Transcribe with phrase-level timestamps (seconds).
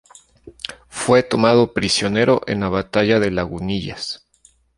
[0.89, 4.25] Fue tomado prisionero en la batalla de Lagunillas.